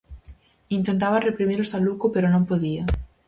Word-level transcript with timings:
Intentaba 0.77 1.23
reprimir 1.27 1.59
o 1.63 1.69
saluco 1.73 2.05
pero 2.13 2.27
non 2.29 2.47
podía. 2.49 2.83